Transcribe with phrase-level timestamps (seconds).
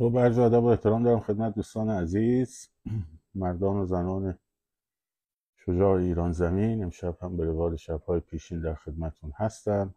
[0.00, 2.68] خب عرض ادب و احترام دارم خدمت دوستان عزیز.
[3.34, 4.38] مردان و زنان
[5.56, 9.94] شجاع ایران زمین امشب هم به روال شبهای پیشین در خدمتون هستم.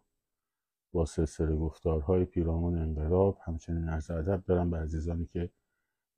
[0.92, 5.50] با سلسله گفتارهای پیرامون انقلاب همچنین عرض ادب دارم به عزیزانی که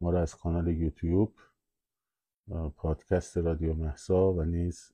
[0.00, 1.34] ما را از کانال یوتیوب
[2.77, 4.93] پادکست رادیو محسا و نیز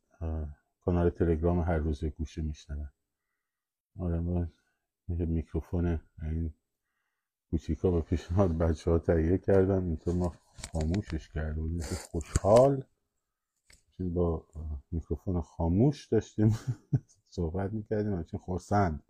[0.80, 2.90] کانال تلگرام هر روز گوشه میشنون
[3.98, 4.48] آره
[5.08, 6.54] میکروفون این
[7.52, 10.32] کوچیکا به پیشنهاد بچه ها تهیه کردم اینطور ما
[10.72, 11.80] خاموشش کردیم.
[12.10, 12.84] خوشحال.
[13.98, 14.46] با
[14.90, 16.58] میکروفون خاموش داشتیم.
[17.36, 18.12] صحبت می‌کردیم.
[18.12, 19.02] همچین خورسند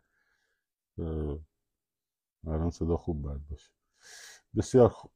[2.46, 3.70] الان صدا خوب باید باشه.
[4.56, 5.12] بسیار خوب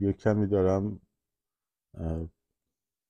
[0.00, 1.00] یه کمی دارم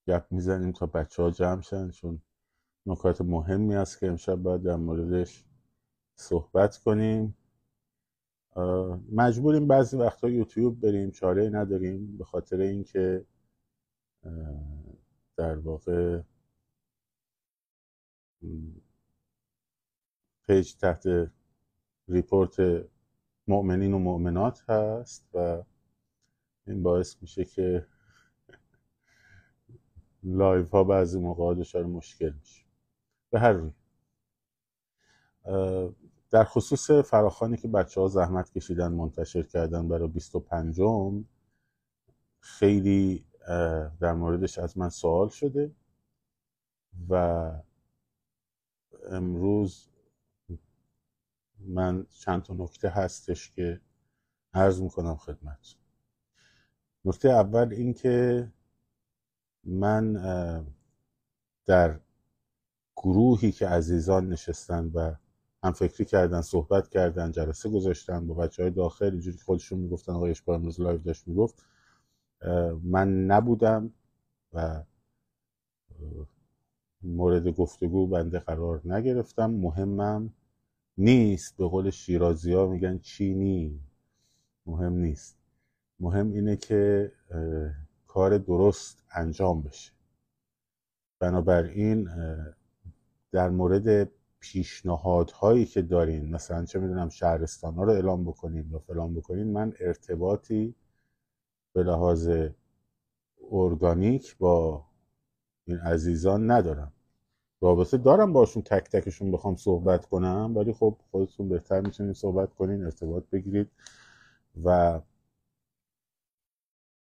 [0.07, 2.23] گپ می‌زنیم تا بچه ها جمع شن چون
[2.87, 5.46] نکات مهمی است که امشب باید در موردش
[6.17, 7.37] صحبت کنیم.
[9.13, 13.27] مجبوریم بعضی وقتا یوتیوب بریم چاره نداریم به خاطر اینکه
[15.37, 16.23] در واقع
[20.47, 21.05] page تحت
[22.09, 22.57] report
[23.49, 25.63] مؤمنین و مؤمنات هست و
[26.67, 27.87] این باعث میشه که
[30.23, 32.65] لایف ها بعضی موقع دچار مشکل میشه.
[33.31, 33.71] به هر روی.
[36.31, 41.25] در خصوص فراخانی که بچه ها زحمت کشیدن منتشر کردن برای 25 م
[42.41, 43.25] خیلی
[44.01, 45.75] در موردش از من سوال شده
[47.09, 47.53] و
[49.11, 49.89] امروز
[51.59, 53.81] من چند تا نکته هستش که
[54.55, 55.75] عرض می‌کنم خدمت
[57.05, 58.49] نکته اول این که
[59.65, 60.13] من
[61.67, 62.01] در
[62.97, 65.15] گروهی که عزیزان نشستن و
[65.65, 70.31] هم فکری کردن صحبت کردن جلسه گذاشتن با بچه های داخل اینجوری خودشون می‌گفتن آقای
[70.31, 71.67] اشبار امروز لایو داشت می‌گفت.
[72.83, 73.91] من نبودم
[74.53, 74.85] و
[77.03, 79.51] مورد گفتگو بنده قرار نگرفتم.
[79.51, 80.33] مهمم
[80.99, 81.57] نیست.
[81.57, 83.81] به قول شیرازی ها میگن چینی
[84.67, 85.39] مهم نیست.
[86.01, 87.13] مهم اینه که
[88.07, 89.93] کار درست انجام بشه.
[91.19, 92.09] بنابراین
[93.33, 99.15] در مورد پیشنهادهایی که دارین مثلا چه می‌دونم شهرستان ها رو اعلام بکنین یا فلان
[99.15, 100.75] بکنین من ارتباطی
[101.73, 102.31] به لحاظ
[103.53, 104.87] ارگانیک با
[105.65, 106.93] این عزیزان ندارم.
[107.61, 112.85] رابطه دارم باشون تک تکشون بخوام صحبت کنم ولی خب خودتون بهتر می‌تونید صحبت کنین
[112.85, 113.71] ارتباط بگیرید
[114.65, 115.01] و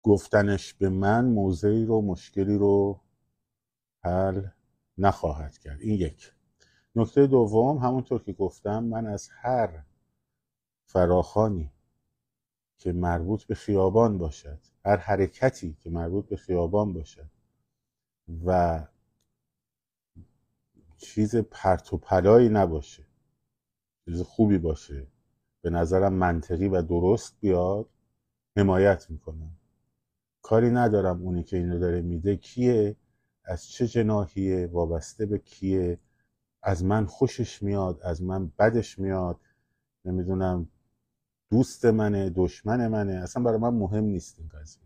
[0.03, 3.01] گفتنش به من موضعی رو مشکلی رو
[4.03, 4.47] حل
[4.97, 5.81] نخواهد کرد.
[5.81, 6.33] این یک.
[6.95, 9.83] نکته دوم همونطور که گفتم من از هر
[10.85, 11.71] فراخانی
[12.77, 17.29] که مربوط به خیابان باشد هر حرکتی که مربوط به خیابان باشد
[18.45, 18.81] و
[20.97, 23.03] چیز پرت و پلایی نباشه
[24.05, 25.07] چیز خوبی باشه
[25.61, 27.89] به نظرم منطقی و درست بیاد
[28.57, 29.51] حمایت می‌کنم.
[30.41, 32.95] کاری ندارم اونی که اینو داره میده کیه؟
[33.43, 35.99] از چه جناهیه وابسته به کیه؟
[36.63, 39.39] از من خوشش میاد از من بدش میاد.
[40.05, 40.69] نمی‌دونم
[41.49, 43.13] دوست منه دشمن منه.
[43.13, 44.83] اصلا برای من مهم نیست این قضیه.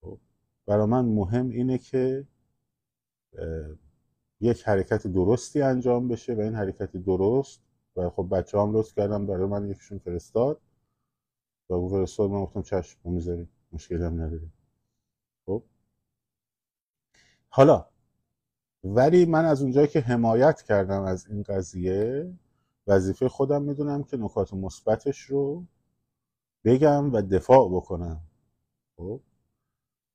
[0.00, 0.18] خب،
[0.66, 2.26] برای من مهم اینه که
[4.40, 7.60] یک حرکت درستی انجام بشه و این حرکت درست
[7.96, 10.60] و خب بچه هم لطف کردم برای من یکیشون فرستاد.
[11.68, 14.52] و اون فرستاد من گفتم چشم می‌ذاریم مشکلی هم نداریم.
[15.46, 15.62] خب.
[17.48, 17.86] حالا
[18.84, 22.32] ولی من از اونجایی که حمایت کردم از این قضیه
[22.86, 25.64] وظیفه خودم می‌دونم که نکات مثبتش رو
[26.64, 28.20] بگم و دفاع بکنم.
[28.96, 29.20] خب؟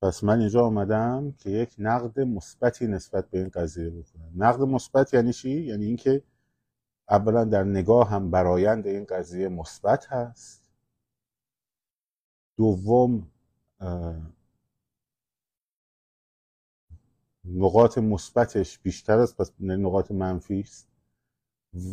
[0.01, 4.31] پس من اینجا آمدم که یک نقد مثبتی نسبت به این قضیه بکنم.
[4.35, 6.23] نقد مثبت یعنی چی؟ یعنی اینکه
[7.09, 10.63] اولا در نگاه هم برایند این قضیه مثبت هست.
[12.57, 13.27] دوم
[17.45, 20.87] نقاط مثبتش بیشتر است پس نقاط منفی است.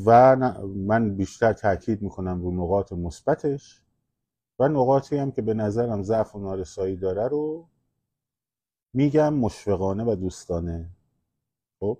[0.06, 0.36] و
[0.66, 3.82] من بیشتر تاکید می‌کنم رو نقاط مثبتش.
[4.58, 7.68] و نقاطی هم که به نظرم ضعف و نارسایی داره رو
[8.94, 10.90] میگم مشفقانه و دوستانه.
[11.80, 11.98] خب؟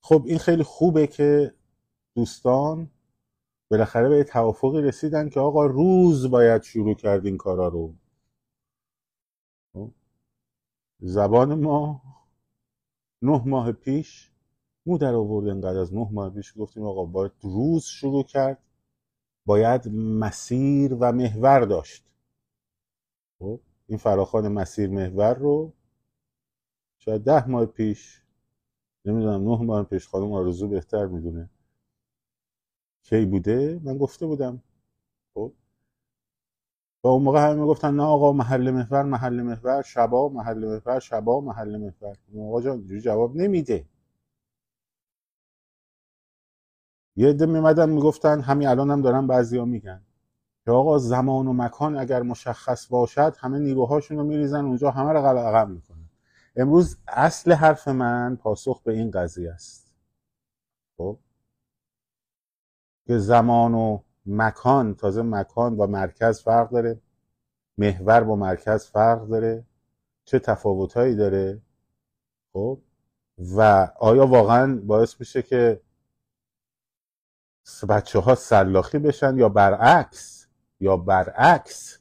[0.00, 1.54] خب این خیلی خوبه که
[2.14, 2.90] دوستان
[3.70, 7.94] بالاخره به توافقی رسیدن که آقا روز باید شروع کرد این کارا رو؟
[11.00, 12.02] زبان ما
[13.22, 14.30] نه ماه پیش
[14.86, 16.58] مو در آورد انقدر از نه ماه پیش.
[16.58, 18.58] گفتیم آقا باید روز شروع کرد
[19.46, 22.04] باید مسیر و محور داشت.
[23.38, 25.72] خب این فراخان مسیر محور رو
[26.98, 28.22] شاید ده ماه پیش
[29.04, 31.50] نمی‌دونم نه ماه پیش خانم آرزو بهتر می‌دونه
[33.02, 34.62] کی بوده من گفته بودم
[37.06, 41.40] و اون موقع همه می‌گفتن نه آقا محل محور محل محور شبا محل محور شبا
[41.40, 42.16] محل محور.
[42.48, 43.88] آقا جان جواب نمیده.
[47.16, 50.02] یه عده میمدن می‌گفتن همین الان هم دارن بعضیا میگن.
[50.64, 55.18] که آقا زمان و مکان اگر مشخص باشد همه نیروهاشون رو میریزن اونجا همه رو
[55.18, 56.08] عقب می‌کنن.
[56.56, 59.92] امروز اصل حرف من پاسخ به این قضیه است.
[60.96, 61.18] خب؟
[63.06, 67.00] که زمان و مکان تازه مکان با مرکز فرق داره.
[67.78, 69.64] محور با مرکز فرق داره.
[70.24, 71.62] چه تفاوتهایی داره؟
[72.52, 72.80] خب.
[73.38, 75.80] و آیا واقعا باعث میشه که
[77.88, 80.46] بچه ها سلاخی بشن یا برعکس؟
[80.80, 81.98] یا برعکس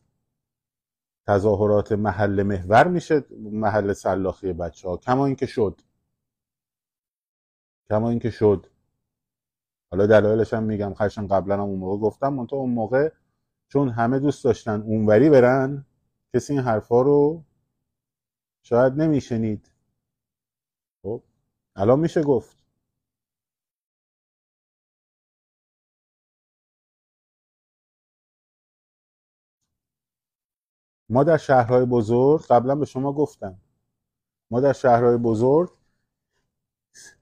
[1.28, 5.82] تظاهرات محل محور میشه محل سلاخی بچه ها کما اینکه شد.
[7.90, 8.68] کما اینکه شد.
[9.96, 13.12] حالا دلایلش هم میگم خشن قبلا هم اون موقع گفتم منتها اون موقع
[13.68, 15.86] چون همه دوست داشتن اونوری برن
[16.34, 17.44] کسی این حرفا رو
[18.64, 19.72] شاید نمیشنید.
[21.04, 21.24] خب
[21.76, 22.58] الان میشه گفت.
[31.10, 33.58] ما در شهرهای بزرگ قبلا به شما گفتم.
[34.52, 35.70] ما در شهرهای بزرگ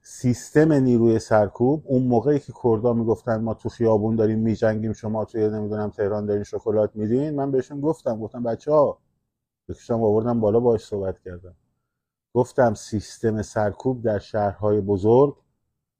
[0.06, 5.48] سیستم نیروی سرکوب اون موقعی که کردا می‌گفتن ما تو خیابون داریم میجنگیم شما توی
[5.48, 8.98] نمی‌دونم تهران دارین شکلات میدین من بهشون گفتم گفتم بچه ها
[9.68, 11.54] بکشم آوردم بالا باش صحبت کردم.
[12.34, 15.36] گفتم سیستم سرکوب در شهرهای بزرگ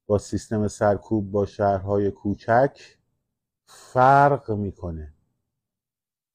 [0.07, 2.97] با سیستم سرکوب با شهرهای کوچک
[3.65, 5.13] فرق می‌کنه.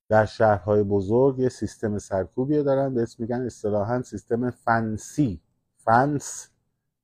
[0.08, 5.40] در شهرهای بزرگ یه سیستم سرکوبی دارن به اسم میگن اصطلاحا سیستم فنسی
[5.76, 6.50] فنس.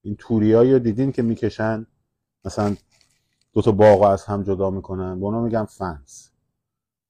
[0.07, 1.87] این توریایی رو دیدین که می‌کشن؟
[2.45, 2.77] مثلا
[3.53, 5.21] دو تا باغ از هم جدا می‌کنن.
[5.21, 6.31] به اونا میگن فنس.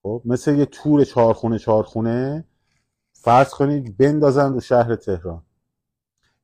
[0.03, 2.45] خب مثل یه تور چهارخونه چهارخونه
[3.13, 5.43] فرض کنید بندازن رو شهر تهران.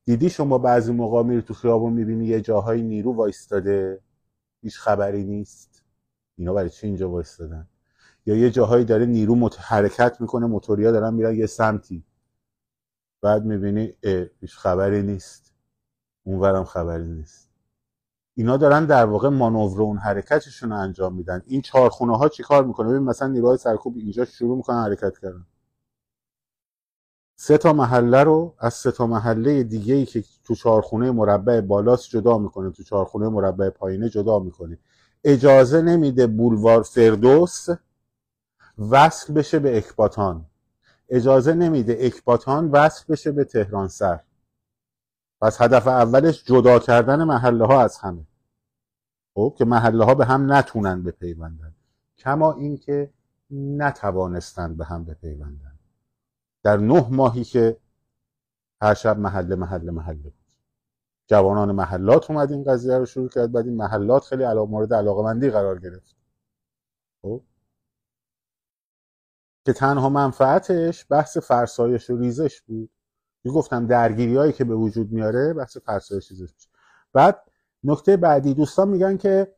[0.05, 4.01] دیدی شما بعضی موقع میری تو خیابون می‌بینی یه جاهای نیرو وایستاده؟
[4.61, 5.83] هیچ خبری نیست.
[6.37, 7.67] اینا برای چی اینجا وایستادن؟
[8.25, 9.55] یا یه جاهایی داره نیرو مت...
[9.59, 12.03] حرکت می‌کنه موتوریا دارن میرن یه سمتی.
[13.21, 13.93] بعد می‌بینی
[14.41, 15.42] هیچ خبری نیست.
[16.23, 17.49] اونورم خبری نیست.
[18.35, 21.41] اینا دارن در واقع مانور اون حرکتشون رو انجام میدن.
[21.45, 25.45] این چهارخونه ها چیکار می‌کنه؟ ببین مثلا نیروهای سرکوب اینجا شروع می‌کنن حرکت کردن.
[27.35, 32.09] سه تا محله رو از سه تا محله دیگه ای که تو چهارخونه مربع بالاست
[32.09, 32.71] جدا می‌کنه.
[32.71, 34.79] تو چهارخونه مربع پایینه جدا می‌کنه.
[35.23, 37.67] اجازه نمیده بولوار فردوس
[38.77, 40.45] وصل بشه به اکباتان.
[41.09, 44.19] اجازه نمیده اکباتان وصل بشه به تهران سر.
[45.43, 48.27] پس هدف اولش جدا کردن محله ها از همه.
[49.33, 51.75] خب که محله ها به هم نتونن بپیوندن.
[52.17, 53.13] کما اینکه
[53.51, 55.79] نتوانستن به هم بپیوندن.
[56.63, 57.77] در نه ماهی که
[58.81, 60.33] هر شب محله محله محله بود.
[61.27, 63.51] جوانان محلات اومد این قضیه رو شروع کرد.
[63.51, 66.15] بعد این محلات خیلی علاقه مورد علاقه مندی قرار گرفت.
[67.21, 67.41] خب؟
[69.65, 72.89] که تنها منفعتش بحث فرسایش و ریزش بود.
[73.51, 76.67] گفتم درگیری هایی که به وجود میاره بحث فرسایش ریزش
[77.13, 77.41] بعد
[77.83, 79.55] نکته بعدی دوستان میگن که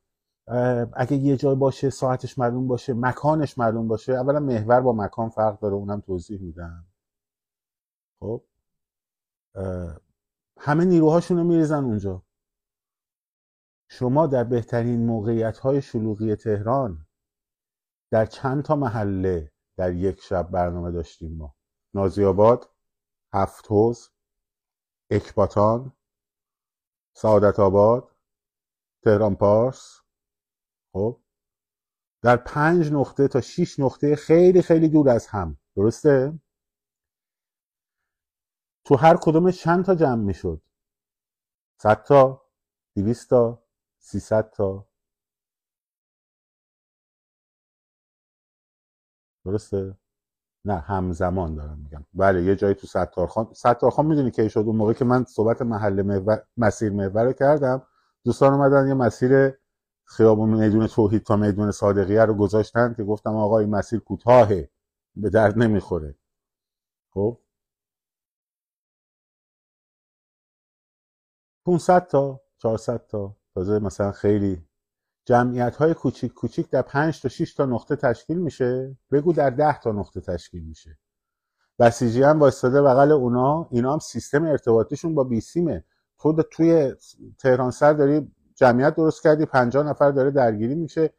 [0.93, 5.59] اگه یه جای باشه ساعتش معلوم باشه مکانش معلوم باشه اولا محور با مکان فرق
[5.59, 6.85] داره اونم توضیح میدم.
[8.19, 8.43] خب؟
[10.59, 12.23] همه نیروهاشون رو میریزن اونجا.
[13.87, 17.05] شما در بهترین موقعیت های شلوغی تهران
[18.11, 21.55] در چند تا محله در یک شب برنامه داشتیم ما؟
[21.93, 22.69] نازی آباد
[23.35, 24.09] هفت حوز
[25.11, 25.91] اکباتان
[27.15, 28.15] سعادت آباد
[29.03, 30.01] تهران پارس.
[30.93, 31.21] خب
[32.23, 35.57] در پنج نقطه تا شیش نقطه خیلی خیلی دور از هم.
[35.75, 36.39] درسته؟
[38.85, 40.61] تو هر کدوم چند تا جمع می‌شد؟
[41.81, 42.49] صد تا
[42.95, 43.63] دویست تا
[43.99, 44.87] سیصد تا.
[49.45, 49.97] درسته؟
[50.65, 52.05] نه همزمان دارم میگم.
[52.13, 56.01] بله یه جایی تو ستارخان ستارخان می‌دونی که شد؟ اون موقع که من صحبت محل
[56.01, 56.43] محور...
[56.57, 57.83] مسیر محور کردم
[58.23, 59.53] دوستان اومدن یه مسیر
[60.05, 64.69] خیابون میدون توحید تا میدون صادقیه رو گذاشتن که گفتم آقا این مسیر کوتاهه
[65.15, 66.15] به درد نمی‌خوره.
[67.13, 67.37] خب؟
[71.65, 73.35] 500 تا 400 تا.
[73.55, 74.64] تازه مثلا خیلی
[75.25, 78.97] جمعیت های کوچیک کوچیک در 5 تا 6 تا نقطه تشکیل میشه.
[79.11, 80.97] بگو در 10 تا نقطه تشکیل میشه.
[81.79, 83.67] بسیجی هم وایستاده بغل اونا.
[83.71, 85.83] اینا هم سیستم ارتباطیشون با بیسیمه
[86.17, 86.95] تو توی
[87.39, 91.13] تهران سر داری جمعیت درست کردی 50 نفر داره درگیری میشه.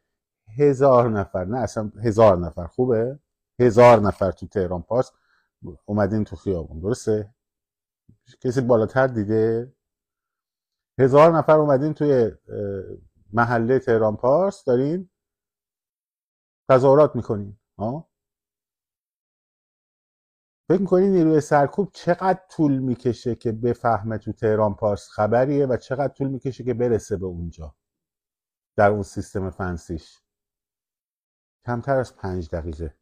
[0.57, 1.45] هزار نفر.
[1.45, 2.67] نه اصلا هزار نفر.
[2.67, 3.19] خوبه؟
[3.59, 5.11] هزار نفر تو تهران پاس
[5.85, 6.79] اومدین تو خیابون.
[6.79, 7.33] درسته؟
[8.39, 9.73] کسی بالاتر دیده؟
[10.99, 12.31] هزار نفر اومدین توی
[13.33, 15.09] محله تهران پارس دارین
[16.69, 18.09] تظاهرات می‌کنین ها
[20.69, 26.13] فکر می‌کنین نیروی سرکوب چقدر طول می‌کشه که بفهمه تو تهران پارس خبریه و چقدر
[26.13, 27.75] طول می‌کشه که برسه به اونجا
[28.75, 30.21] در اون سیستم فنسیش؟
[31.65, 32.95] کمتر از پنج دقیقه.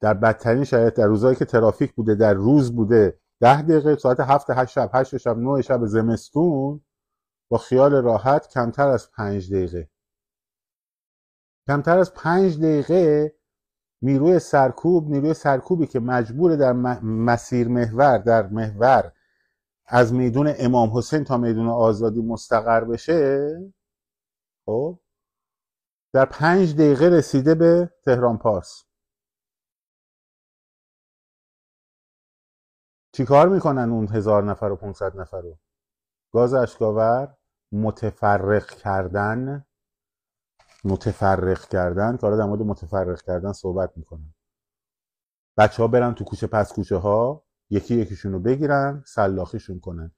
[0.00, 4.50] در بدترین شرایط در روزهایی که ترافیک بوده در روز بوده ده دقیقه ساعت هفت
[4.50, 6.80] هشت شب هشت شب نه شب زمستون
[7.58, 9.90] خیال راحت کمتر از پنج دقیقه.
[11.66, 13.34] کمتر از پنج دقیقه
[14.02, 19.12] نیروی سرکوب نیروی سرکوبی که مجبور در مسیر محور در محور
[19.86, 23.48] از میدون امام حسین تا میدون آزادی مستقر بشه
[24.66, 25.00] خب
[26.12, 28.84] در پنج دقیقه رسیده به تهران پارس.
[33.12, 35.58] چیکار می‌کنن اون هزار نفر و 500 نفر رو؟
[36.32, 37.36] گاز اشکاور
[37.74, 39.66] متفرق کردن
[40.84, 44.34] متفرق کردن که حالا در مورد متفرق کردن صحبت می‌کنن
[45.56, 50.12] بچه ها برن تو کوچه پس کوچه ها یکی یکیشون رو بگیرن سلاخیشون کنن.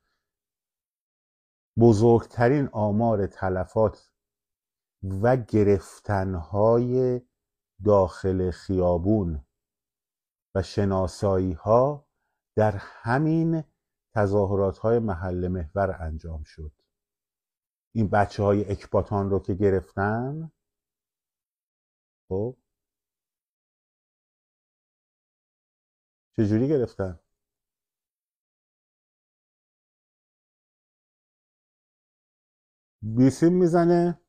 [1.78, 4.12] بزرگترین آمار تلفات
[5.22, 7.20] و گرفتنهای
[7.84, 9.44] داخل خیابون
[10.54, 12.06] و شناسایی ها
[12.56, 13.64] در همین
[14.14, 16.72] تظاهرات های محل محور انجام شد.
[17.96, 20.50] این بچه های اکباتان رو که گرفتن.
[22.30, 22.56] خب.
[26.36, 27.18] چجوری گرفتن؟
[33.02, 34.20] بیسیم می‌زنه.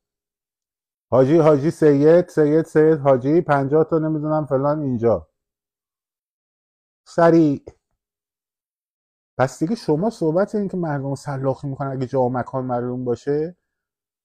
[1.10, 5.28] حاجی حاجی سید سید سید حاجی پنجاه تا نمی‌دونم فلان اینجا.
[7.06, 7.62] سریع.
[9.38, 13.57] پس دیگه شما صحبت این که مردم سلاخی می‌کنن اگه جا و مکان معلوم باشه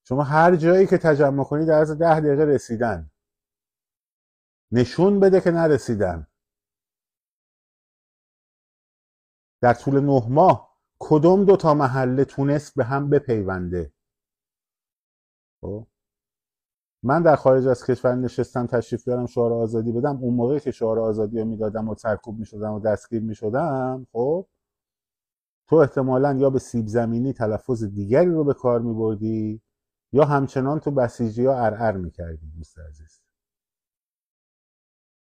[0.04, 3.12] شما هر جایی که تجمع کنی در از ده دقیقه رسیدن.
[4.72, 6.28] نشون بده که نرسیدن.
[9.62, 13.94] در طول نه ماه کدوم دو تا محله تونست به هم بپیونده؟
[15.62, 15.88] خب؟
[17.04, 20.18] من در خارج از کشور نشستم تشریف بیارم شعار آزادی بدم.
[20.18, 24.48] اون موقعی که شعار آزادی رو می‌دادم و سرکوب می‌شدم و دستگیر می‌شدم خب.
[25.70, 29.62] تو احتمالا یا به سیب زمینی تلفظ دیگری رو به کار میبردی
[30.14, 33.22] یا همچنان تو بسیجی ها ارعر می‌کردی دوست عزیز.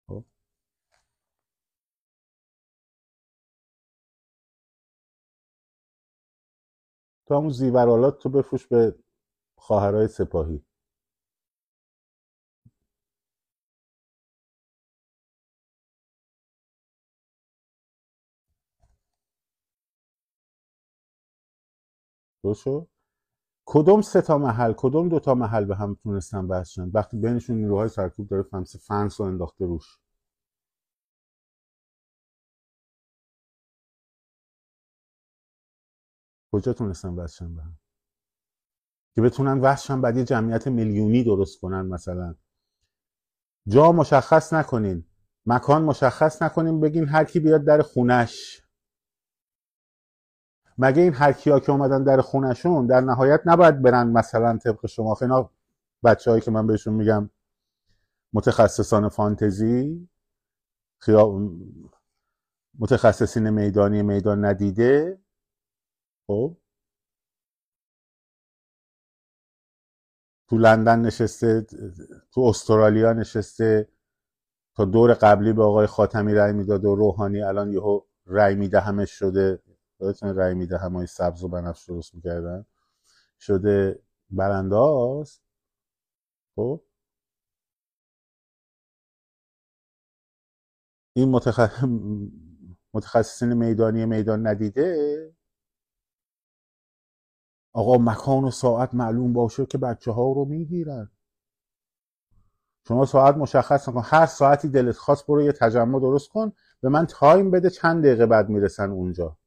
[0.08, 0.24] خب.
[7.26, 8.94] تو همون زیورالات تو بفروش به
[9.58, 10.64] خواهرای سپاهی.
[22.44, 22.66] درست
[23.64, 27.88] کدوم سه تا محل کدوم دو تا محل به هم تونستن بحث وقتی بینشون نیروهای
[27.88, 29.99] سرکوب داره فمس فنس رو انداخته روش.
[36.52, 37.78] کجا تونستن بحث به هم؟
[39.14, 42.35] که بتونن وحشن بعد یه جمعیت میلیونی درست کنن مثلا.
[43.69, 45.04] جا مشخص نکنین.
[45.47, 48.62] مکان مشخص نکنین بگین هر کی بیاد در خونش.
[50.79, 55.17] مگه این هر کیا که اومدن در خونشون در نهایت نباید برن مثلا طبق شما
[55.23, 55.50] اینا
[56.05, 57.31] بچههایی که من بهشون میگم
[58.33, 60.09] متخصصان فانتزی
[60.99, 61.50] خیا...
[62.79, 65.19] متخصصین میدانی میدان ندیده.
[66.26, 66.57] خب؟
[70.49, 71.67] تو لندن نشسته
[72.33, 73.88] تو استرالیا نشسته
[74.75, 79.11] تا دور قبلی به آقای خاتمی رأی می‌داد و روحانی الان یهو رأی میده همش
[79.11, 79.62] شده.
[80.02, 82.66] یادتون رای میده همای سبز و بنفش درست می‌کردن.
[83.40, 85.40] شده برانداز
[86.56, 86.80] خب؟
[91.16, 91.85] این متخ...
[92.94, 95.35] متخصصین میدانی میدان ندیده؟
[97.73, 101.11] آقا مکان و ساعت معلوم باشه که بچه ها رو می‌گیرن.
[102.88, 104.02] شما ساعت مشخص نکن.
[104.04, 106.52] هر ساعتی دلت خواست برو یه تجمع درست کن.
[106.80, 109.38] به من تایم بده چند دقیقه بعد می‌رسن اونجا.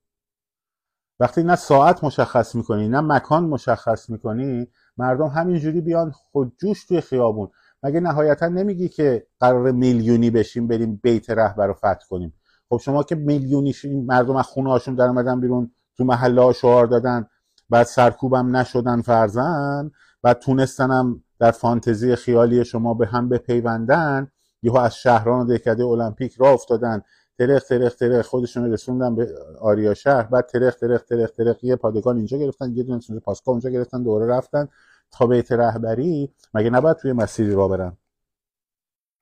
[1.20, 4.68] وقتی نه ساعت مشخص می‌کنی نه مکان مشخص می‌کنی
[4.98, 7.50] مردم همینجوری بیان خودجوش توی خیابون.
[7.84, 12.34] مگه نهایتا نمیگی که قرار میلیونی بشیم بریم بیت رهبر رو فتح کنیم؟
[12.70, 13.74] خب شما که میلیونی
[14.08, 17.28] مردم از خونه هاشون در اومدن بیرون تو محله ها شعار دادن
[17.70, 19.92] بعد سرکوبم نشدن فرزن
[20.22, 24.28] بعد تونستنم در فانتزی خیالی شما به هم بپیوندن
[24.62, 27.02] یهو از شهران و دهکده المپیک راه افتادن.
[27.40, 28.26] ترخ ترخ ترخ.
[28.28, 30.24] خودشون رسوندن به آریا شهر.
[30.24, 31.64] بعد ترخ ترخ ترخ ترخ.
[31.64, 32.72] یه پادگان اینجا گرفتن.
[32.74, 34.04] یه دونه پاسگاه اونجا گرفتن.
[34.04, 34.68] دوره رفتن
[35.12, 36.34] تا بیت رهبری.
[36.54, 37.98] مگه نباید توی مسیری را برن؟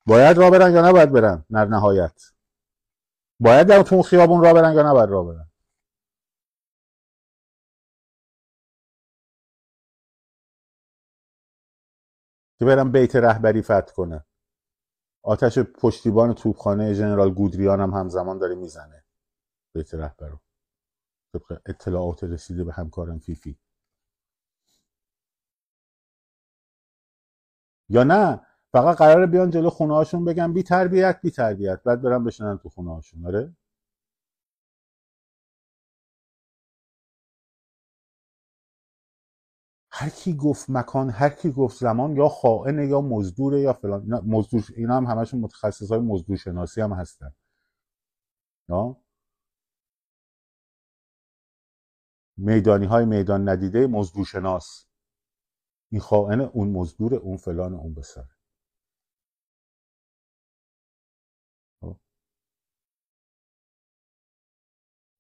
[0.05, 2.21] باید را برن یا نباید برن؟ در نهایت.
[3.39, 5.47] باید در تو خیابون را برن یا نباید را برن؟
[12.59, 14.25] که برن بیت رهبری فتح کنه
[15.23, 19.05] آتش پشتیبان توپخانه ژنرال گودریان هم همزمان داره می‌زنه.
[19.75, 20.39] بیت رهبر رو
[21.33, 23.59] طبق اطلاعات رسیده به همکارم فیفی.
[27.89, 31.83] یا نه؟ فقط قراره بیان جلو خونه هاشون بگن بی تربیت بی تربیت.
[31.83, 33.55] بعد برن بشنن تو خونه هاشون آره؟
[40.03, 44.21] هر کی گفت مکان هر کی گفت زمان یا خائن یا مزدوره یا فلان.
[44.25, 47.33] مزدور اینا هم همشون متخصص های مزدور شناسی هم هستن.
[52.37, 54.85] میدانی های میدان ندیده مزدور شناس.
[55.91, 58.29] این خائن اون مزدور اون فلان اون بسره.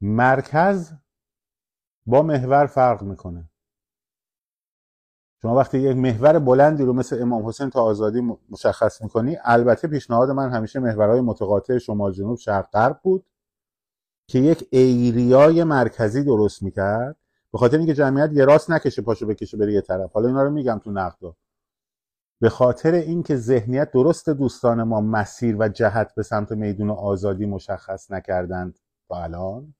[0.01, 0.93] مرکز
[2.05, 3.52] با محور فرق می‌کنه.
[5.43, 10.29] شما وقتی یک محور بلندی رو مثل امام حسین تا آزادی مشخص می‌کنی البته پیشنهاد
[10.29, 13.25] من همیشه محورهای متقاطع شمال جنوب شرق غرب بود
[14.27, 17.15] که یک ایریای مرکزی درست می‌کرد.
[17.51, 20.11] به خاطر اینکه جمعیت یه راست نکشه پاشو بکشه بره یه طرف.
[20.11, 21.35] حالا اینا رو میگم تو نقدا.
[22.39, 28.11] به خاطر اینکه ذهنیت درست دوستان ما مسیر و جهت به سمت میدون آزادی مشخص
[28.11, 28.79] نکردند
[29.09, 29.73] تا الان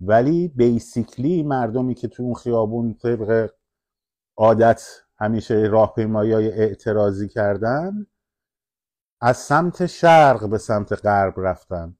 [0.00, 3.50] ولی بیسیکلی مردمی که تو اون خیابون طبق
[4.36, 4.82] عادت
[5.18, 8.06] همیشه راهپیمایی های اعتراضی کردن
[9.20, 11.96] از سمت شرق به سمت غرب رفتن.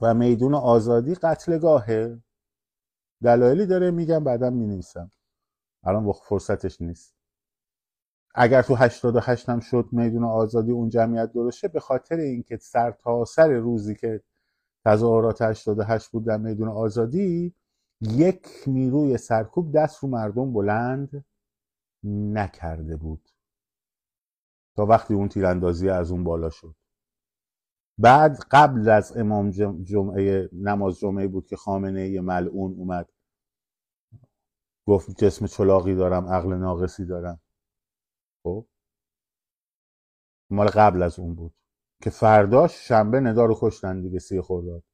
[0.00, 2.22] و میدون آزادی قتلگاهه.
[3.22, 5.12] دلایلی داره میگم بعدا می‌نویسم.
[5.84, 7.14] الان فرصتش نیست.
[8.34, 13.24] اگر تو 88 هم شد میدون آزادی اون جمعیت درشه به خاطر اینکه سر تا
[13.24, 14.22] سر روزی که
[14.84, 17.54] تظاهرات 88 بود در میدون آزادی
[18.00, 21.24] یک نیروی سرکوب دست رو مردم بلند
[22.04, 23.28] نکرده بود.
[24.76, 26.76] تا وقتی اون تیراندازی از اون بالا شد.
[27.98, 29.50] بعد قبل از امام
[29.82, 33.10] جمعه نماز جمعه بود که خامنه ای ملعون اومد.
[34.86, 37.40] گفت جسم چلاقی دارم عقل ناقصی دارم.
[38.42, 38.66] خب.
[40.50, 41.54] مال قبل از اون بود.
[42.02, 44.84] که فرداش شنبه ندا رو کشتن دیگه سی خورداد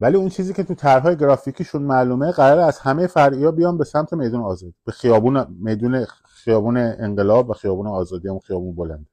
[0.00, 4.12] ولی اون چیزی که تو طرحهای گرافیکیشون معلومه قرار از همه فرعی بیان به سمت
[4.12, 9.06] میدون آزادی به خیابون میدون خیابون انقلاب و خیابون آزادی هم خیابون بلند.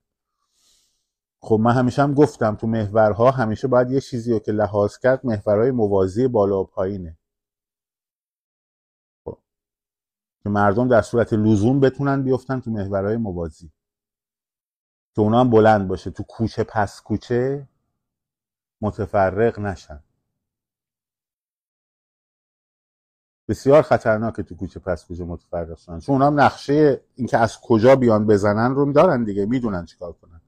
[1.42, 5.26] خب من همیشه هم گفتم تو محورها همیشه باید یه چیزی رو که لحاظ کرد
[5.26, 7.18] محورهای موازی بالا و پایینه
[9.26, 9.38] خب.
[10.44, 13.72] که مردم در صورت لزوم بتونن بیفتن تو محورهای موازی.
[15.16, 17.68] که اونا هم بلند باشه تو کوچه پس کوچه
[18.82, 20.04] متفرق نشن.
[23.48, 27.96] بسیار خطرناکه تو کوچه پس کوچه متفرق شدن چون اونا هم نقشه اینکه از کجا
[27.96, 30.42] بیان بزنن رو دارن دیگه می‌دونن چیکار کنن.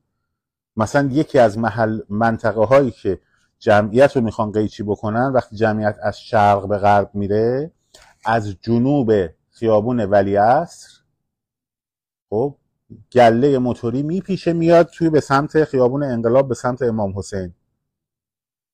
[0.77, 3.21] مثلا یکی از محل منطقه هایی که
[3.59, 7.71] جمعیت رو می‌خوان قیچی بکنن وقتی جمعیت از شرق به غرب میره
[8.25, 9.11] از جنوب
[9.49, 10.87] خیابون ولی اصر
[12.29, 12.55] خب
[13.11, 17.53] گله موتوری میپیشه میاد توی به سمت خیابون انقلاب به سمت امام حسین.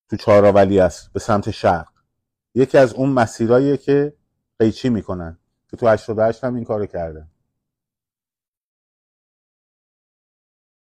[0.10, 1.93] تو چهارا ولی اصر به سمت شرق.
[2.56, 4.14] یکی از اون مسیرهاییه که
[4.60, 5.38] قیچی می‌کنن.
[5.74, 7.28] که تو 88 هم این کارو کردن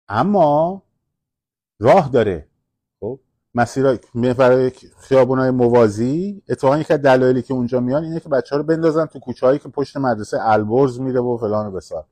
[0.09, 0.83] اما
[1.79, 2.49] راه داره.
[3.01, 3.21] خب
[3.55, 8.67] مسیرهای محور خیابونای موازی اتفاقا یک دلایلی که اونجا میان اینه که بچه ها رو
[8.67, 12.07] بندازن تو کوچه که پشت مدرسه البرز میره و فلان و بسار.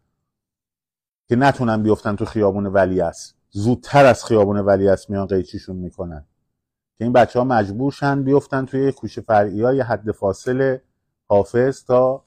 [1.28, 6.26] که نتونن بیفتن تو خیابون ولی است زودتر از خیابون ولی است میان قیچیشون می‌کنن.
[6.98, 10.78] که این بچه ها مجبور شن بیفتن توی کوچه فرعی های حد فاصل
[11.26, 12.24] حافظ تا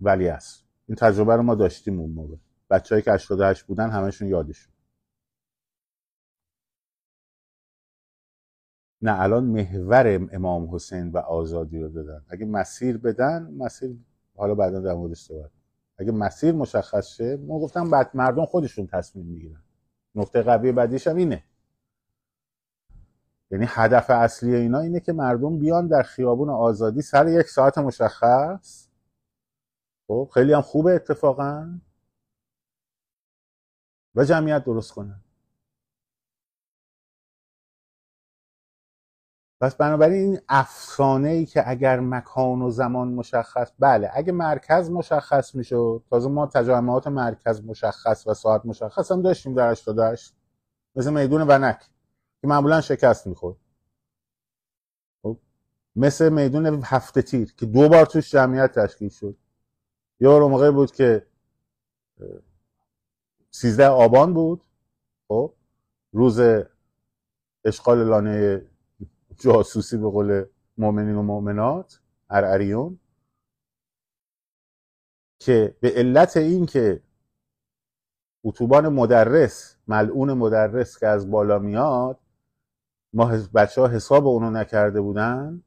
[0.00, 2.36] ولی است این تجربه رو ما داشتیم اون موقع.
[2.70, 4.72] بچه‌ای که 88 بودن همشون یادشون.
[9.02, 12.24] نه الان محور امام حسین و آزادی رو دادن.
[12.28, 13.96] اگه مسیر بدن مسیر
[14.36, 15.50] حالا بعدا در موردش صحبت
[15.98, 19.62] اگه مسیر مشخص شه ما گفتم بعد مردم خودشون تصمیم می‌گیرن.
[20.14, 21.44] نقطه قوی بعدیش هم اینه.
[23.50, 28.88] یعنی هدف اصلی اینا اینه که مردم بیان در خیابون آزادی سر یک ساعت مشخص.
[30.08, 31.80] خب خیلی هم خوبه اتفاقا.
[34.14, 35.20] و جمعیت درست کنن
[39.60, 45.54] پس بنابراین این افسانه ای که اگر مکان و زمان مشخص بله اگه مرکز مشخص
[45.54, 45.76] میشه
[46.10, 50.34] تازه ما تجمعات مرکز مشخص و ساعت مشخص هم داشتیم در 88
[50.96, 51.95] مثل میدون ونک.
[52.40, 53.56] که معمولا شکست می‌خورد.
[55.22, 55.38] خب
[55.96, 59.36] مثل میدون هفته تیر که دو بار توش جمعیت تشکیل شد.
[60.20, 61.26] یه بار موقع بود که
[63.50, 64.64] سیزده آبان بود.
[65.28, 65.54] خب
[66.12, 66.40] روز
[67.64, 68.66] اشغال لانه
[69.38, 70.44] جاسوسی به قول
[70.78, 72.98] مؤمنین و مؤمنات ارعریون
[75.38, 77.02] که به علت این که
[78.44, 82.18] اتوبان مدرس ملعون مدرس که از بالا میاد
[83.16, 85.62] ما بچه ها حساب اونو نکرده بودن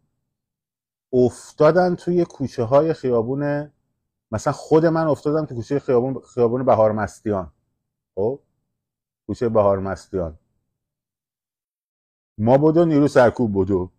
[1.14, 3.72] افتادن توی کوچه های خیابون
[4.32, 7.52] مثلا خود من افتادم تو کوچه خیابون خیابون بهار مستیان.
[8.16, 8.40] خب؟
[9.28, 10.38] کوچه بهار مستیان.
[12.38, 13.92] ما بودو نیرو سرکوب بودو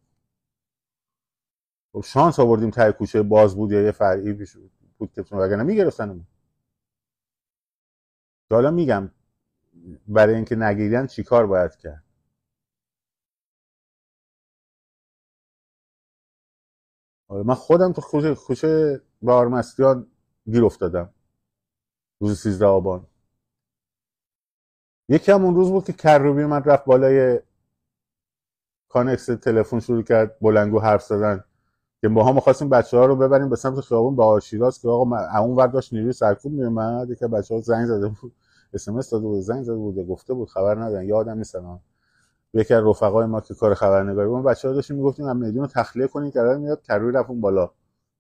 [1.93, 4.47] خب شانس آوردیم تای کوچه باز بود یا یه فرعی
[4.99, 6.27] بود که وگرنه می‌گرفتن
[8.51, 9.11] حالا میگم
[10.09, 12.10] برای اینکه نگیرن چیکار باید کرد؟
[17.31, 20.07] آره من خودم تو کوچه کوچه بارمستیان
[20.53, 21.11] گیر افتادم.
[22.21, 23.07] روز سیزده آبان.
[25.09, 27.41] یکی هم اون روز بود که کروبی من رفت بالای
[28.89, 31.45] کانکس تلفن شروع کرد بلنگو حرف زدن.
[32.01, 35.17] که ما ها می‌خواستیم بچه ها رو ببریم به سمت خیابون با شیراز که آقا
[35.39, 38.33] اون ور داشت نیروی سرکوب میومد که بچه ها زنگ زده بود.
[38.75, 41.57] اس داده بود زنگ زده بود گفته بود خبر ندارن یادم نیست
[42.55, 46.09] یکی از رفقای ما که کار خبرنگاری بود بچه ها داشتیم می‌گفتیم هم میدون تخلیه
[46.33, 47.71] که میاد کروی رفت اون بالا.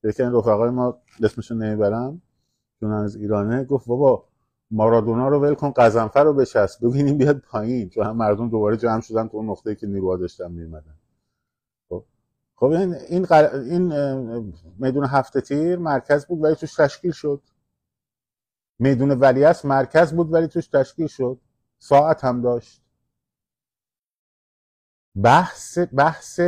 [0.05, 2.23] یکی از رفقای ما اسمشون نمی‌برم
[2.81, 4.25] چون از ایرانه گفت بابا
[4.71, 7.89] مارادونا رو ول کن قزنفر رو بچسب ببینیم بیاد پایین.
[7.89, 10.95] چون هم مردم دوباره جمع شدن تو اون نقطه‌ای که نیروها داشتن میومدن
[11.89, 12.05] خب
[12.57, 17.43] خب این این, این میدون هفته تیر مرکز بود ولی توش تشکیل شد.
[18.79, 21.39] میدون ولیعصر مرکز بود ولی توش تشکیل شد.
[21.79, 22.80] ساعت هم داشت.
[25.17, 26.41] بحث بحث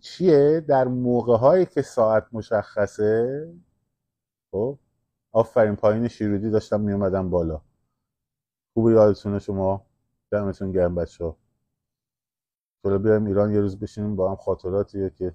[0.00, 3.52] چیه؟ در موقع هایی که ساعت مشخصه؟
[4.50, 4.78] خب
[5.32, 7.62] آفرین پایین شیرودی داشتم میومدم بالا.
[8.74, 9.86] خوب یادتونه شما؟
[10.30, 11.36] دمتون گرم بچه ها
[12.84, 15.34] حالا بیایم ایران یه روز بشینیم با هم خاطراتیه که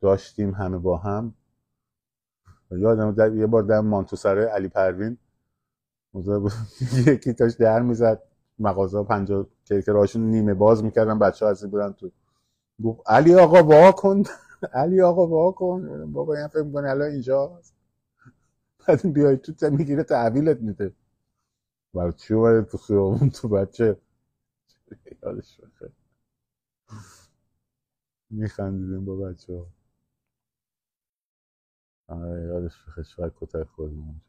[0.00, 1.34] داشتیم همه با هم.
[2.70, 5.18] یادم در یه بار در مانتوسرای علی پروین
[7.06, 8.22] یکی تاش در می‌زد.
[8.58, 12.10] مغازه پنجا که راشون نیمه باز می‌کردن بچه ها از بودن تو
[12.84, 14.22] گفت علی آقا وا کن.
[14.72, 16.12] علی آقا وا کن.
[16.12, 17.74] بابا این فکر می‌کنه الان اینجاست
[18.88, 20.94] بعد بیای تو می‌گیره تحویلت میده.
[21.94, 23.96] برای چی اومده تو خیابون تو بچه؟
[25.22, 25.92] یادش بخیر
[28.30, 29.66] میخندیدیم با بچه ها
[32.08, 34.20] آره یادش بخیر شاید کتک خوردیم اونجا.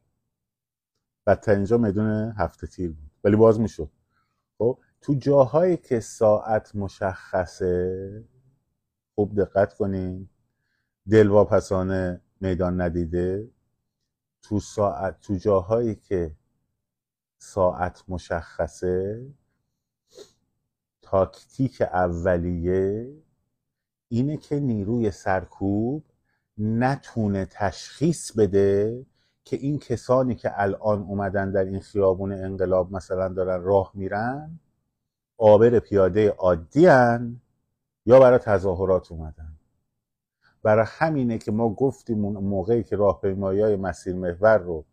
[1.28, 3.12] بدتر اینجا میدون هفته تیر بود.
[3.24, 3.89] ولی باز می‌شد.
[4.60, 8.24] خب تو جاهایی که ساعت مشخصه
[9.15, 10.30] خوب دقت کنین
[11.10, 13.52] دلواپسانه میدان ندیده
[14.41, 16.36] تو ساعت تو جاهایی که
[17.38, 19.28] ساعت مشخصه
[21.02, 23.13] تاکتیک اولیه
[24.08, 26.06] اینه که نیروی سرکوب
[26.58, 29.06] نتونه تشخیص بده
[29.49, 34.59] که این کسانی که الان اومدن در این خیابون انقلاب مثلا دارن راه میرن
[35.38, 37.41] آبر پیاده عادی هن
[38.05, 39.53] یا برای تظاهرات اومدن.
[40.63, 44.85] برای همینه که ما گفتیم اون موقعی که راهپیمایی های مسیر محور رو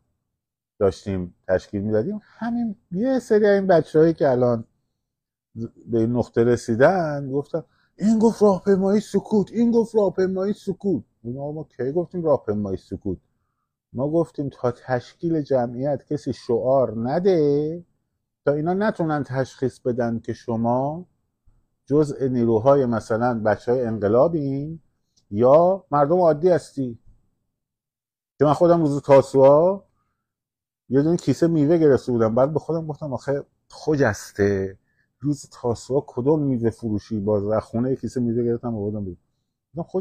[0.79, 4.65] داشتیم تشکیل می‌دادیم همین یه سری این بچه که الان
[5.87, 7.63] به این نقطه رسیدن گفتن
[7.97, 11.05] این گفت راهپیمایی سکوت این گفت راهپیمایی سکوت.
[11.25, 13.19] ما کی گفتیم راهپیمایی سکوت؟
[13.93, 17.85] ما گفتیم تا تشکیل جمعیت کسی شعار نده
[18.45, 21.07] تا اینا نتونن تشخیص بدن که شما
[21.87, 24.81] جزء نیروهای مثلا بچه های انقلابین
[25.31, 26.99] یا مردم عادی هستی.
[28.39, 29.85] که من خودم روز تاسوها
[30.89, 32.35] یه دونه کیسه میوه گرفته بودم.
[32.35, 34.79] بعد به خودم گفتم آخه خجسته
[35.21, 39.26] روز تاسوعا کدوم میوه فروشی؟ باز و خونه کسی میوه گرفتم آوردم بیرون.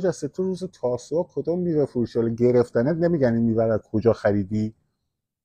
[0.06, 4.76] از تو روز تاسوعا کدوم میوه فروشی گرفتنت نمیگن این میوه از کجا خریدی؟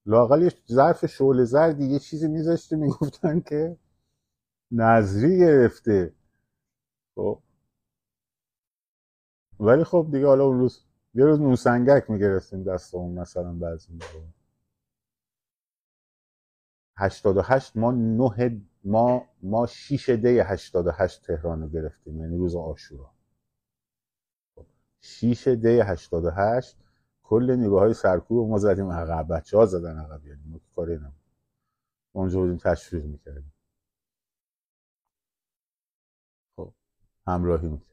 [0.06, 3.76] لاقل یه ظرف شعله زردی یه چیزی میذاشته می‌گفتن که
[4.72, 6.14] نظری گرفته.
[7.14, 7.42] خب.
[9.60, 14.26] ولی خب دیگه حالا اون روز یه روز نوسنگک می‌گرفتیم دستمون مثلا بعضی موقع.
[16.96, 23.19] 88 ما نه ما ما 6 دی 88 تهران رو گرفتیم یعنی روز آشورا.
[25.00, 26.76] 6 دی 88
[27.22, 29.28] کل نیروهای های سرکوب ما زدیم عقب.
[29.34, 31.12] بچه ها زدن عقب یعنی ما کاری نمون
[32.12, 33.52] اونجا بودیم تشویق می‌کردیم.
[36.56, 36.74] خب
[37.26, 37.90] همراهی می‌کردیم.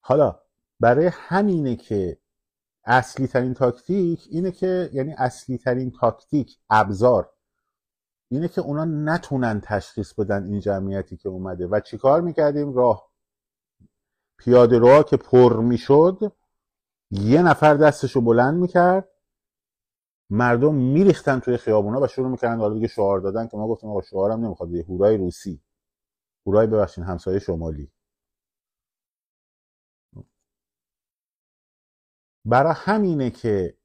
[0.00, 0.40] حالا
[0.80, 2.18] برای همینه که
[2.84, 7.32] اصلی ترین تاکتیک اینه که یعنی اصلی ترین تاکتیک ابزار.
[8.30, 11.66] اینه که اونا نتونن تشخیص بدن این جمعیتی که اومده.
[11.66, 13.10] و چیکار می‌کردیم؟ راه.
[14.38, 16.32] پیاده رو که پر می‌شد
[17.10, 19.08] یه نفر دستشو بلند می‌کرد
[20.30, 24.02] مردم میریختن توی خیابونا و شروع می‌کردن حالا دیگه شعار دادن که ما گفتیم آقا
[24.02, 25.62] شعارم نمی‌خواد یه هورای روسی.
[26.46, 27.92] هورای ببخشین همسایه شمالی.
[32.44, 33.76] برای همینه که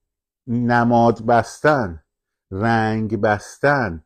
[0.48, 2.04] نماد بستن
[2.52, 4.06] رنگ بستن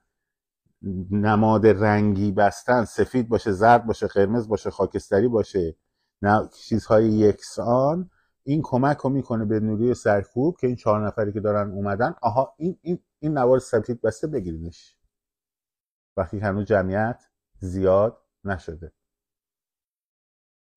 [1.11, 5.75] نماد رنگی بستن سفید باشه زرد باشه قرمز باشه خاکستری باشه
[6.21, 8.09] نه چیزهای یکسان
[8.43, 12.53] این کمک رو می‌کنه به نوری سرکوب که این چهار نفری که دارن اومدن آها
[12.57, 14.95] این این این نوار سفید بسته بگیرینش.
[16.17, 17.23] وقتی هنوز جمعیت
[17.59, 18.91] زیاد نشده.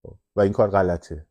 [0.03, 1.27] خب، و این کار غلطه.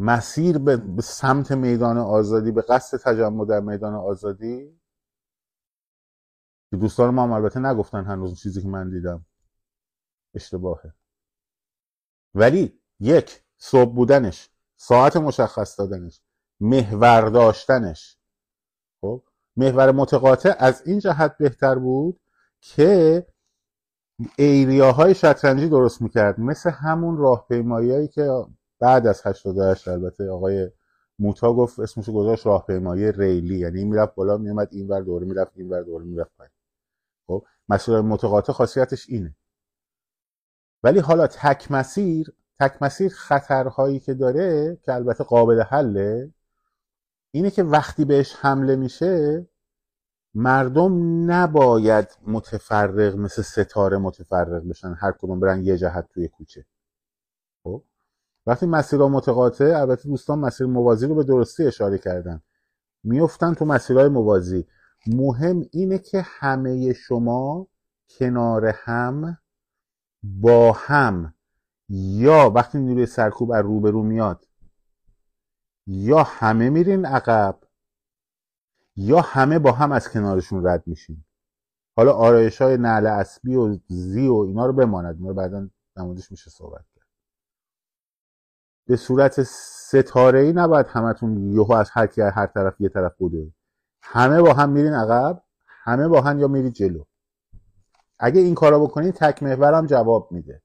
[0.00, 4.80] مسیر به سمت میدان آزادی به قصد تجمع در میدان آزادی؟
[6.72, 9.26] دوستان ما هم البته نگفتن هنوز چیزی که من دیدم.
[10.34, 10.94] اشتباهه.
[12.34, 16.20] ولی یک صبح بودنش ساعت مشخص دادنش
[16.60, 18.18] محور داشتنش.
[19.00, 19.22] خب؟
[19.56, 22.20] محور متقاطع از این جهت بهتر بود
[22.60, 23.26] که
[24.38, 26.40] ایریاهای شطرنجی درست می‌کرد.
[26.40, 28.30] مثل همون راهپیمایی که
[28.80, 30.70] بعد از 88 البته آقای
[31.18, 33.58] موتا گفت اسمش گذاشت راهپیمایی ریلی.
[33.58, 36.52] یعنی می‌رفت بالا میومد این ور دوره می‌رفت این ور دوره می‌رفت پایین.
[37.26, 39.36] خب مسیر متقاطع خاصیتش اینه.
[40.82, 46.32] ولی حالا تک مسیر تک مسیر خطرهایی که داره که البته قابل حله
[47.30, 49.46] اینه که وقتی بهش حمله میشه
[50.34, 50.92] مردم
[51.30, 54.94] نباید متفرق مثل ستاره متفرق بشن.
[55.00, 56.66] هر کدوم برن یه جهت توی کوچه.
[57.64, 57.82] خب؟
[58.50, 62.42] وقتی مسیرها متقاطع البته دوستان مسیر موازی رو به درستی اشاره کردن.
[63.04, 64.66] میفتن تو مسیرهای موازی.
[65.06, 67.66] مهم اینه که همه شما
[68.18, 69.38] کنار هم
[70.22, 71.34] با هم
[71.88, 74.48] یا وقتی نیروی سرکوب از روبرو میاد
[75.86, 77.58] یا همه میرین عقب
[78.96, 81.24] یا همه با هم از کنارشون رد میشین.
[81.96, 85.16] حالا آرایش های نعل اسبی و زی و اینا رو بماند.
[85.16, 86.89] اینا رو بعدا نمودش میشه صحبت.
[88.86, 93.52] به صورت ستاره ای نباید همتون یهو از هر کی هر طرف یه طرف بوده.
[94.02, 97.04] همه با هم میرین عقب همه با هم یا میرید جلو.
[98.18, 100.62] اگه این کارا بکنید تک محورم جواب میده.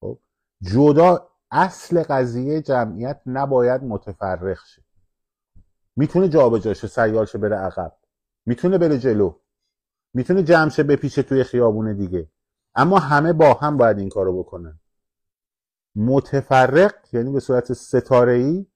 [0.00, 0.18] خب؟
[0.62, 4.82] جدا اصل قضیه جمعیت نباید متفرق شه.
[5.96, 7.96] می‌تونه جابجا شه سیار شه بره عقب.
[8.46, 9.38] می‌تونه بره جلو.
[10.14, 12.30] می‌تونه جمع شه بپیچه توی خیابون دیگه.
[12.74, 14.80] اما همه با هم باید این کارو بکنن.
[15.94, 18.66] متفرق یعنی به صورت ستاره ای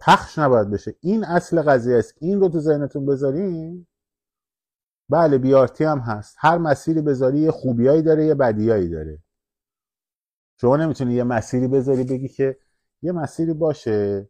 [0.00, 0.96] پخش نباید بشه.
[1.00, 2.14] این اصل قضیه است.
[2.20, 3.86] این رو تو ذهنتون بذارین.
[5.08, 6.36] بله بیارتی هم هست.
[6.38, 9.22] هر مسیری بذاری یه خوبیایی داره یه بدیایی داره.
[10.60, 12.58] شما نمی‌تونی یه مسیری بذاری بگی که
[13.02, 14.28] یه مسیری باشه.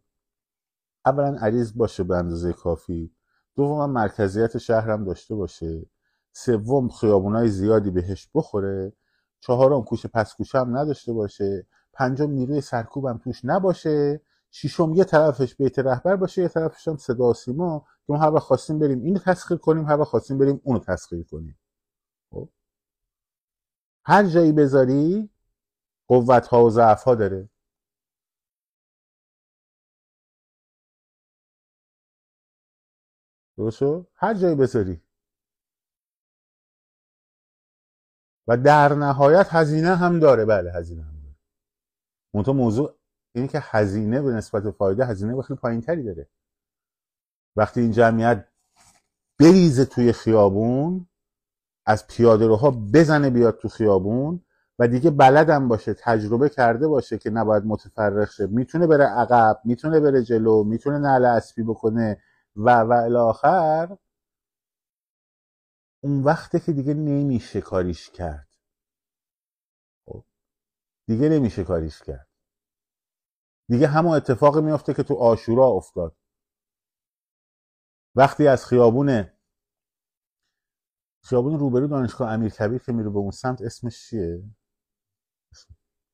[1.05, 3.15] اولا عریض باشه به اندازه کافی.
[3.55, 5.85] دوم مرکزیت شهرم داشته باشه.
[6.33, 8.93] سوم خیابونای زیادی بهش بخوره.
[9.39, 11.67] چهارم کوچه پس کوچه هم نداشته باشه.
[11.95, 14.21] پنجم نیروی سرکوبم توش نباشه.
[14.51, 17.79] ششم یه طرفش بیت رهبر باشه یه طرفش هم صدا سیما.
[18.07, 21.59] که ما هر خواستیم بریم اینو تسخیر کنیم هر وقت خواستیم بریم اونو تسخیر کنیم.
[22.31, 22.49] خب؟
[24.05, 25.29] هر جایی بذاری
[26.07, 27.49] قوت ها و ضعف ها داره.
[33.57, 33.83] درست
[34.15, 35.01] هر جایی بذاری.
[38.47, 40.45] و در نهایت هزینه هم داره.
[40.45, 41.14] بله هزینه هم
[42.35, 42.95] منتها موضوع
[43.35, 46.29] اینه که هزینه به نسبت فایده هزینه خیلی پایین تری داره
[47.55, 48.47] وقتی این جمعیت
[49.39, 51.07] بریزه توی خیابون
[51.85, 54.41] از پیاده روها بزنه بیاد تو خیابون
[54.79, 59.99] و دیگه بلدم باشه تجربه کرده باشه که نباید متفرق شه می‌تونه بره عقب می‌تونه
[59.99, 62.21] بره جلو می‌تونه نعل اسبی بکنه
[62.55, 63.97] و و الاخر
[66.03, 68.54] اون وقته که دیگه نمیشه کاریش کرد.
[71.07, 72.29] دیگه نمیشه کاریش کرد.
[73.69, 76.17] دیگه همون اتفاقی میفته که تو آشورا افتاد.
[78.15, 79.31] وقتی از خیابون
[81.23, 84.43] خیابون روبرو دانشگاه امیر کبیر که میره به اون سمت اسمش چیه؟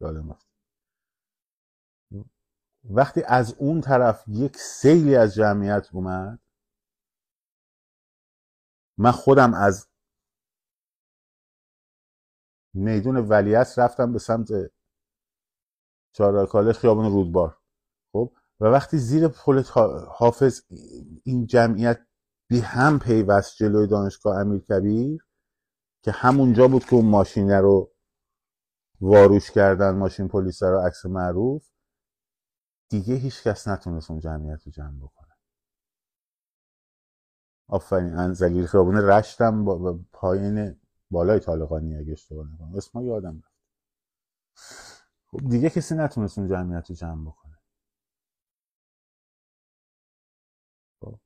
[0.02, 0.38] یادم
[2.84, 6.40] وقتی از اون طرف یک سیلی از جمعیت اومد
[8.98, 9.88] من خودم از
[12.74, 14.48] میدون ولیعصر رفتم به سمت
[16.12, 17.58] چهارراه خیابون رودبار.
[18.14, 19.64] خب؟ و وقتی زیر پل
[20.08, 20.62] حافظ
[21.24, 22.00] این جمعیت
[22.50, 25.26] بی هم پیوست جلوی دانشگاه امیر کبیر
[26.04, 27.92] که همونجا بود که اون ماشینه رو
[29.02, 31.70] واروش کردن ماشین پلیس رو عکس معروف
[32.90, 35.32] دیگه هیچ کس نتونست اون جمعیت رو جمع بکنه.
[37.68, 42.76] آفرین انزگیر خیابون رشتم با پایین بالای طالقانی اگه اشتباه نکنم.
[42.76, 43.62] اسم یادم رفت.
[45.32, 47.58] خب دیگه کسی نتونست اون جمعیت رو جمع بکنه.
[51.02, 51.20] خب.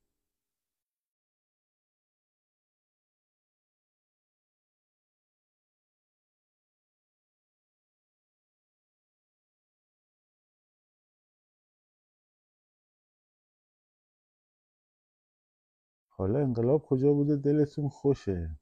[16.09, 18.59] حالا انقلاب کجا بوده؟ دلتون خوشه.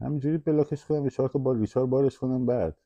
[0.00, 2.78] همینجوری بلاکش کنم به چهار تا بار ریچار بارش کنم بعد.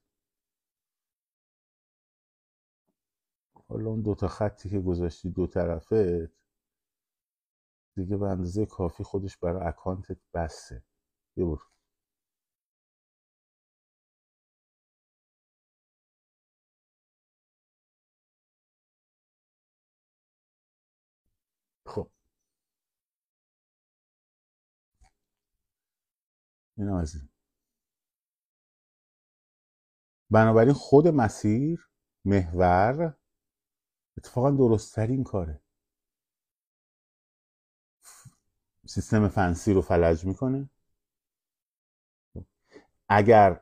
[3.70, 6.30] حالا اون دوتا خطی که گذاشتی دو طرفه
[7.96, 10.84] دیگه به اندازه کافی خودش برای اکانتت بسته.
[11.36, 11.58] ببر
[21.86, 22.10] خب.
[26.78, 27.28] این از این.
[30.30, 31.88] بنابراین خود مسیر
[32.26, 33.17] محور
[34.18, 35.60] اتفاقا درستترین کاره.
[38.86, 40.70] سیستم فنسی رو فلج می‌کنه.
[43.08, 43.60] اگر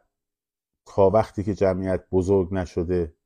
[0.87, 3.17] تا وقتی که جمعیت بزرگ نشده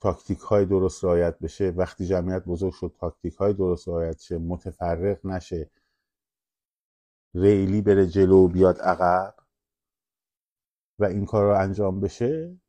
[0.00, 5.26] تاکتیک های درست رعایت بشه وقتی جمعیت بزرگ شد تاکتیک های درست رعایت شه متفرق
[5.26, 5.70] نشه
[7.34, 9.34] ریلی بره جلو و بیاد عقب
[10.98, 12.60] و این کار رو انجام بشه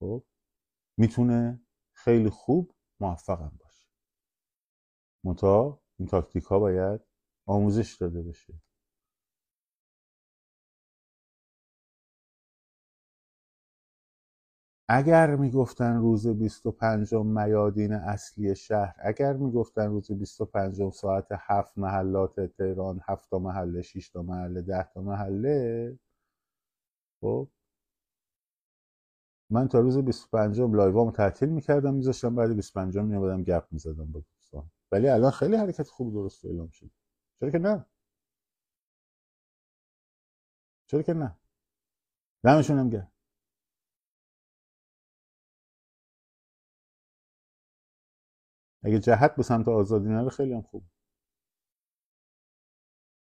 [0.00, 0.24] خب
[1.00, 1.62] می‌تونه
[1.94, 3.88] خیلی خوب موفقم باشه.
[5.24, 7.00] منتها این تاکتیک ها باید
[7.46, 8.54] آموزش داده بشه.
[14.88, 23.00] اگر می‌گفتن روز 25 میادین اصلی شهر اگر می‌گفتن روز 25 ساعت هفت محلات تهران
[23.08, 25.98] هفت محله 6 تا محله 10 تا محله
[27.20, 27.48] خب
[29.50, 34.70] من تا روز 25 لایوامو تعطیل می‌کردم میذاشتم بعد 25 میامدم گپ می‌زدم با دوستان.
[34.92, 36.90] ولی الان خیلی حرکت خوب درست اعلام شد
[37.40, 37.86] چرا که نه؟
[40.86, 41.36] چرا که نه؟
[42.44, 43.12] دمشونم گرم.
[48.84, 50.84] اگه جهت به سمت آزادی نره خیلی هم خوب.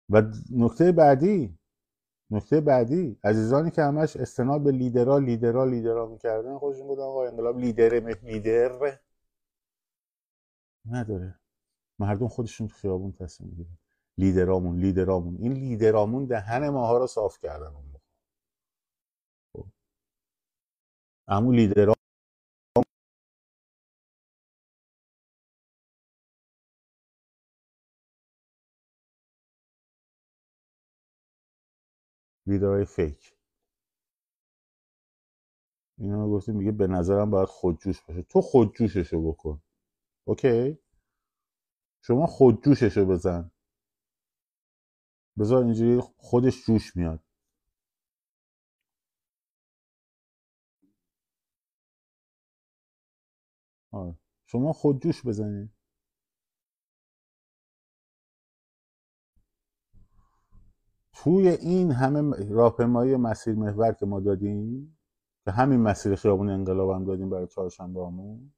[0.09, 1.56] و نکته بعدی
[2.31, 7.59] نکته بعدی عزیزانی که همش استناد به لیدرها لیدرها لیدرها می‌کردن خودشون بودن آقا انقلاب
[7.59, 8.99] لیدر لیدر.
[10.85, 11.39] نداره.
[11.99, 13.77] مردم خودشون خیابون تصمیم می‌گیرن.
[14.17, 15.37] لیدرامون لیدرامون.
[15.39, 17.85] این لیدرامون دهن ماها رو صاف کردن اون
[19.53, 19.67] خب.
[21.27, 21.93] اما لیدرها
[32.47, 33.35] لیدرهای فیک.
[35.97, 39.61] اینا گفتیم میگه به نظرم باید خودجوش باشه تو خودجوششو بکن.
[40.27, 40.79] اوکی؟
[42.01, 43.51] شما خودجوششو بزن.
[45.39, 47.23] بذار اینجوری خودش جوش میاد.
[53.91, 54.15] آه.
[54.45, 55.76] شما خودجوش بزنید
[61.23, 64.97] توی این همه راهپیمایی مسیر محور که ما دادیم
[65.45, 68.53] به همین مسیر خیابون انقلاب هم دادیم برای چهارشنبه همون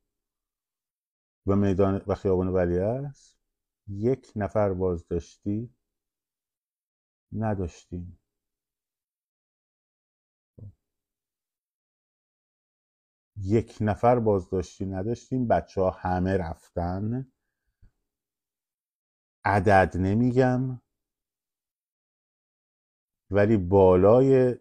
[1.47, 3.39] و میدان و خیابان ولی است
[3.87, 5.75] یک نفر بازداشتی
[7.31, 8.19] نداشتیم.
[13.37, 17.31] یک نفر بازداشتی نداشتیم بچه ها همه رفتن.
[19.45, 20.81] عدد نمیگم.
[23.31, 24.55] ولی بالای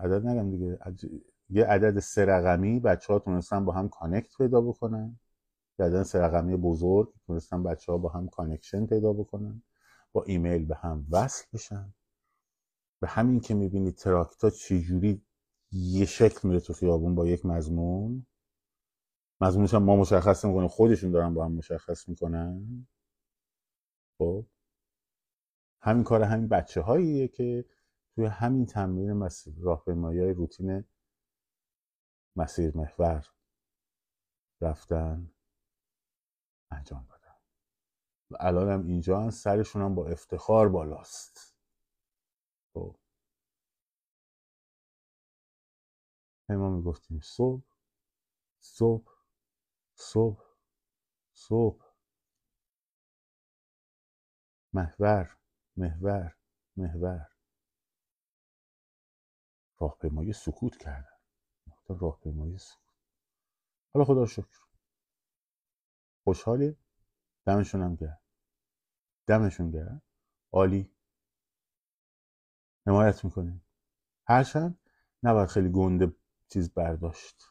[0.00, 0.78] عدد نگم دیگه.
[1.48, 5.18] یه عدد سه رقمی بچه ها تونستن با هم connect پیدا بکنن.
[5.78, 9.62] یه عدد سه رقمی بزرگ تونستن بچه ها با هم connection پیدا بکنن.
[10.12, 11.94] با ایمیل به هم وصل بشن.
[13.00, 15.22] به همین که می‌بینید تراکتا چجوری
[15.72, 18.26] یه شکل میره تو خیابون با یک مضمون.
[19.40, 22.86] مضمونش هم ما مشخص می‌کنیم خودشون دارن با هم مشخص می‌کنن.
[24.18, 24.44] خب؟
[25.82, 27.64] همین کار همین بچه هاییه که
[28.14, 30.84] توی همین تمرین مسیر راهپیمایی های روتین
[32.36, 33.26] مسیر محور
[34.60, 35.30] رفتن
[36.70, 37.34] انجام دادن.
[38.30, 41.56] و الان هم اینجا هم سرشون هم با افتخار بالاست.
[42.74, 42.96] خب.
[46.48, 47.64] ما می‌گفتیم صبح
[48.60, 49.12] صبح
[49.94, 50.44] صبح
[51.34, 51.84] صبح.
[54.72, 55.36] محور.
[55.76, 56.36] محور
[56.76, 57.26] محور.
[59.80, 61.18] راهپیمایی سکوت کردن.
[61.88, 62.94] راهپیمایی سکوت.
[63.94, 64.58] حالا خدا شکر.
[66.24, 66.76] خوشحالی.
[67.46, 68.22] دمشون هم گرد
[69.26, 70.02] دمشون گرد
[70.52, 70.90] عالی.
[72.86, 73.64] حمایت می‌کنیم.
[74.28, 74.78] هرچند
[75.22, 76.16] نباید خیلی گنده
[76.48, 77.42] چیز برداشت.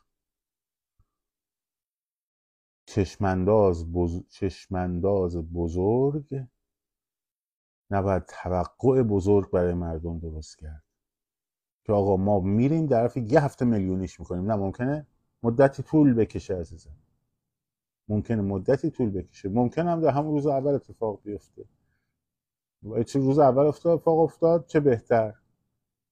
[2.86, 4.28] چشمنداز, بز...
[4.30, 6.48] چشمنداز بزرگ
[7.92, 10.84] نباید توقع بزرگ برای مردم درست کرد.
[11.84, 14.52] که آقا ما میریم در یه هفته میلیونیش می‌کنیم.
[14.52, 15.08] نه ممکنه
[15.44, 16.96] مدتی طول بکشه عزیزم.
[18.08, 19.50] ممکنه مدتی طول بکشه.
[19.50, 21.66] ممکن هم در همون روز اول اتفاق بیفته.
[23.08, 25.34] چه روز اول افتاد اتفاق افتاد چه بهتر.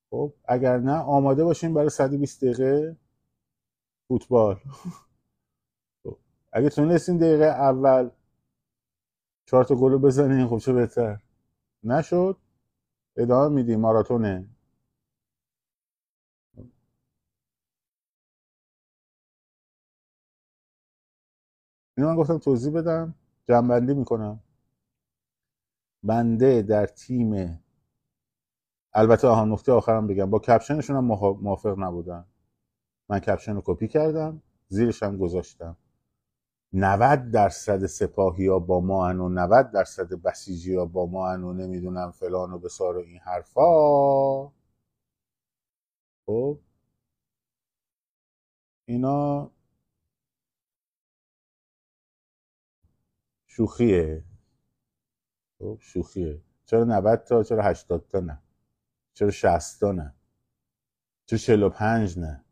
[0.09, 2.97] خب اگر نه آماده باشیم برای 120 دقیقه
[4.07, 4.55] فوتبال.
[6.03, 6.17] خب.
[6.51, 8.09] اگه تونستین دقیقه اول
[9.45, 11.19] چهار تا گل بزنین خب چه بهتر.
[11.84, 12.38] نشد.
[13.17, 14.49] ادامه میدیم ماراتونه
[21.97, 23.15] اینو من گفتم توضیح بدم.
[23.49, 24.39] جنبندی می‌کنم.
[26.03, 27.63] بنده در تیم.
[28.93, 30.29] البته آهان نقطه آخرم بگم.
[30.29, 31.05] با کپشنشون هم
[31.41, 32.25] موافق نبودن
[33.09, 34.41] من کپشن رو کپی کردم.
[34.67, 35.77] زیرش هم گذاشتم.
[36.74, 42.11] 90 درصد سپاهی ها با ما و 90 درصد بسیجی ها با ما و نمی‌دونم
[42.11, 44.51] فلان و بسار و این حرفا.
[46.26, 46.59] خب؟
[48.86, 49.51] اینا
[53.47, 54.24] شوخیه.
[55.59, 56.41] خب؟ شوخیه.
[56.65, 58.41] چرا 90 تا؟ چرا 80 تا نه؟
[59.13, 60.15] چرا 60 تا نه؟
[61.26, 62.45] چرا 45 نه؟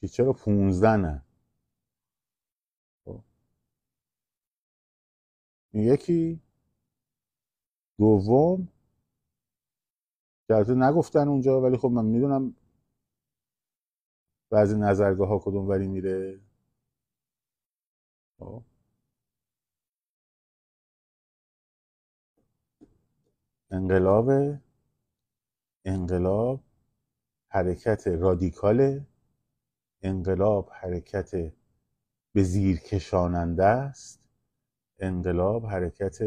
[0.00, 1.22] که چرا 15 نه؟
[5.74, 6.40] یکی.
[7.98, 8.68] دوم.
[10.48, 12.56] که نگفتن اونجا ولی خب من می‌دونم
[14.50, 16.40] بعضی نظرگاه ها کدوم وری میره.
[18.38, 18.62] خب.
[23.70, 24.30] انقلاب.
[25.84, 26.60] انقلاب
[27.48, 29.06] حرکت رادیکال.
[30.02, 31.52] انقلاب حرکت
[32.34, 34.23] به زیر کشاننده است.
[35.04, 36.18] انقلاب حرکت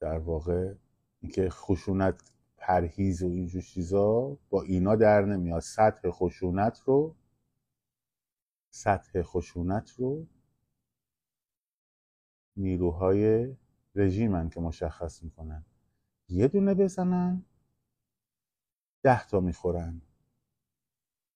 [0.00, 0.74] در واقع
[1.20, 5.60] اینکه خشونت پرهیز و اینجور چیزا با اینا در نمیاد.
[5.60, 7.16] سطح خشونت رو
[8.70, 10.26] سطح خشونت رو
[12.56, 13.56] نیروهای
[13.94, 15.64] رژیمن که مشخص می‌کنن.
[16.28, 17.44] یه دونه بزنن
[19.02, 20.00] ده تا می‌خورن.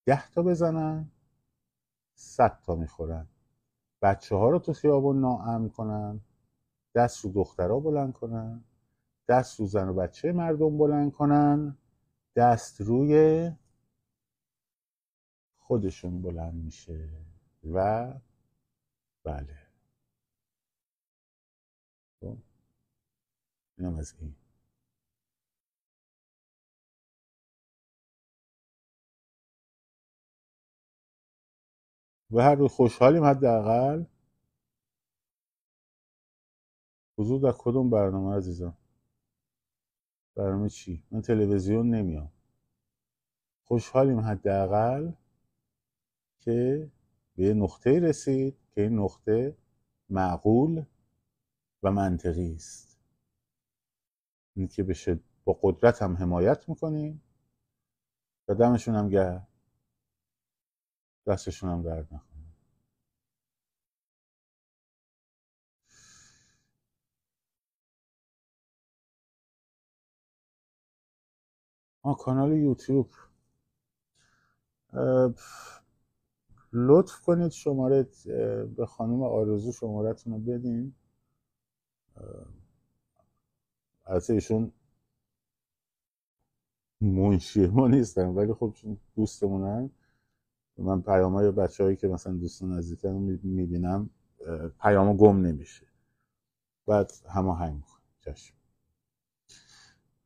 [0.08, 1.10] ده تا بزنن
[2.14, 3.26] صد تا می‌خورن
[4.02, 6.20] بچه ها رو تو خیابون ناامن کنن
[6.94, 8.64] دست رو دخترها بلند کنن
[9.28, 11.76] دست رو زن و بچه مردم بلند کنن
[12.36, 13.52] دست روی
[15.58, 17.08] خودشون بلند میشه
[17.72, 18.12] و
[19.24, 19.58] بله
[22.20, 22.36] خب.
[23.78, 24.34] اینم از این
[32.30, 34.04] و هر روز خوشحالیم حداقل.
[37.18, 38.76] حضور در کدوم برنامه عزیزم؟
[40.34, 42.32] برنامه چی؟ من تلویزیون نمیام.
[43.64, 45.12] خوشحالیم حداقل
[46.40, 46.90] که
[47.34, 49.56] به یه نقطه رسید که این نقطه
[50.10, 50.84] معقول
[51.82, 52.98] و منطقی است.
[54.56, 57.22] این که بشه با قدرت هم حمایت می‌کنیم
[58.48, 59.48] و دمشون هم گرد
[61.26, 62.38] دستشون هم درد نکنه.
[72.02, 73.10] آه کانال یوتیوب.
[76.72, 78.08] لطف کنید شماره
[78.76, 80.94] به خانم آرزو شمارتون رو بدین.
[84.06, 84.72] از ایشون
[87.00, 88.74] منشی ما نیستن ولی خب
[89.16, 89.90] دوستمونن.
[90.78, 94.10] من پیام های بچه هایی که مثلا دوستان نزدیکم می‌بینم
[94.80, 95.86] پیام گم نمیشه.
[96.86, 97.82] بعد همه هنگ
[98.20, 98.54] چشم.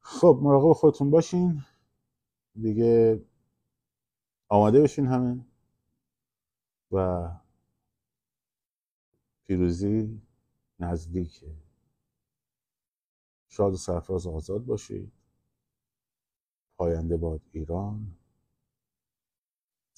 [0.01, 1.63] خب مراقب خودتون باشین.
[2.61, 3.23] دیگه
[4.49, 5.45] آماده بشین همه.
[6.93, 7.29] و
[9.45, 10.23] پیروزی
[10.79, 11.57] نزدیکه
[13.49, 15.13] شاد و سرفراز آزاد باشید.
[16.77, 18.17] پاینده باد ایران.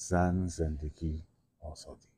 [0.09, 1.23] زن زندگی
[1.61, 2.14] آزادی.